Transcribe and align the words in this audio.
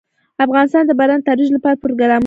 افغانستان 0.45 0.83
د 0.87 0.91
باران 0.99 1.19
د 1.21 1.25
ترویج 1.27 1.49
لپاره 1.55 1.81
پروګرامونه 1.83 2.13
لري. 2.19 2.19